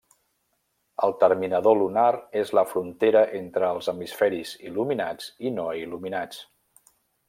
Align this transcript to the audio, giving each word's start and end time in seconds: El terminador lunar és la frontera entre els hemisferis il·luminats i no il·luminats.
El 1.07 1.13
terminador 1.23 1.77
lunar 1.81 2.07
és 2.41 2.55
la 2.61 2.65
frontera 2.71 3.23
entre 3.43 3.71
els 3.77 3.93
hemisferis 3.95 4.57
il·luminats 4.73 5.33
i 5.51 5.57
no 5.61 5.71
il·luminats. 5.87 6.47